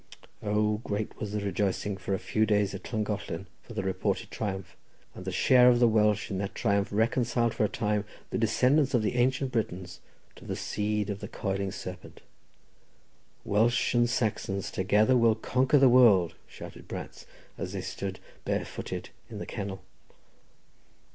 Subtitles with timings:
[0.41, 4.75] O, great was the rejoicing for a few days at Llangollen for the reported triumph;
[5.13, 8.95] and the share of the Welsh in that triumph reconciled for a time the descendants
[8.95, 9.99] of the Ancient Britons
[10.37, 12.21] to the seed of the coiling serpent.
[13.45, 19.37] "Welsh and Saxons together will conquer the world!" shouted brats as they stood barefooted in
[19.37, 19.83] the kennel.